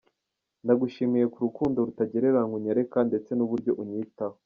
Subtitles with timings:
[0.63, 4.35] Ndagushimiye ku rukundo rutagereranywa unyereka ndetse n’uburyo unyitaho”.